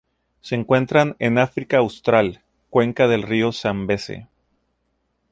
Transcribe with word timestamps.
Se 0.41 0.55
encuentran 0.55 1.15
en 1.19 1.37
África 1.37 1.77
Austral: 1.77 2.41
cuenca 2.71 3.07
del 3.07 3.21
río 3.21 3.51
Zambeze. 3.51 4.27